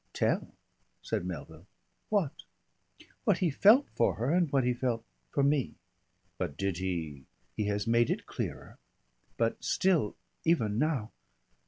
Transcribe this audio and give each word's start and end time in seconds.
"Tell!" 0.13 0.51
said 1.03 1.27
Melville, 1.27 1.67
"what?" 2.09 2.41
"What 3.23 3.37
he 3.37 3.51
felt 3.51 3.85
for 3.93 4.15
her 4.15 4.31
and 4.31 4.51
what 4.51 4.63
he 4.63 4.73
felt 4.73 5.05
for 5.29 5.43
me." 5.43 5.75
"But 6.39 6.57
did 6.57 6.79
he?" 6.79 7.27
"He 7.55 7.65
has 7.67 7.85
made 7.85 8.09
it 8.09 8.25
clearer. 8.25 8.79
But 9.37 9.63
still 9.63 10.15
even 10.43 10.79
now. 10.79 11.11